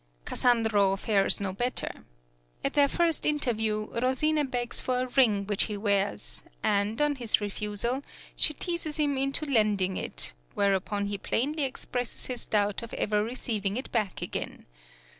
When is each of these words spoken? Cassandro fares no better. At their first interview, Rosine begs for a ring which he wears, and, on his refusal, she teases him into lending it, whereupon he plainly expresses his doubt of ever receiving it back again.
Cassandro 0.25 0.95
fares 0.97 1.39
no 1.39 1.53
better. 1.53 2.03
At 2.65 2.73
their 2.73 2.87
first 2.87 3.23
interview, 3.23 3.87
Rosine 4.01 4.43
begs 4.47 4.81
for 4.81 5.01
a 5.01 5.07
ring 5.09 5.45
which 5.45 5.65
he 5.65 5.77
wears, 5.77 6.43
and, 6.63 6.99
on 6.99 7.17
his 7.17 7.39
refusal, 7.39 8.01
she 8.35 8.55
teases 8.55 8.97
him 8.97 9.15
into 9.15 9.45
lending 9.45 9.97
it, 9.97 10.33
whereupon 10.55 11.05
he 11.05 11.19
plainly 11.19 11.65
expresses 11.65 12.25
his 12.25 12.47
doubt 12.47 12.81
of 12.81 12.95
ever 12.95 13.23
receiving 13.23 13.77
it 13.77 13.91
back 13.91 14.23
again. 14.23 14.65